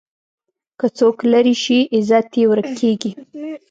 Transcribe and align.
که 0.79 0.87
څوک 0.97 1.17
لرې 1.31 1.55
شي، 1.63 1.79
عزت 1.95 2.29
یې 2.39 2.43
ورک 2.49 2.67
کېږي. 2.79 3.11